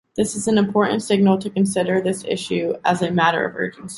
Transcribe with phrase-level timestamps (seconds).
[0.17, 3.89] This is an important signal to consider this issue as a matter of urgency.